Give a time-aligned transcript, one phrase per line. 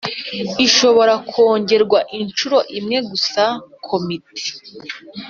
[0.65, 3.43] ishobora kongerwa inshuro imwe gusa
[3.87, 4.43] Komite